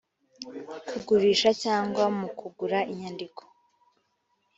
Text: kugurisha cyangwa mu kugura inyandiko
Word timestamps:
kugurisha 0.89 1.49
cyangwa 1.63 2.03
mu 2.17 2.27
kugura 2.39 2.79
inyandiko 2.91 3.41